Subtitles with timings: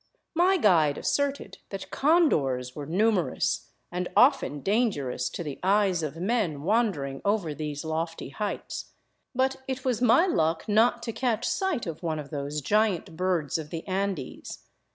[0.33, 6.63] My guide asserted that condors were numerous, and often dangerous to the eyes of men
[6.63, 8.93] wandering over these lofty heights;
[9.35, 13.59] but it was my luck not to catch sight of one of those giant birds
[13.59, 14.63] of the Andes.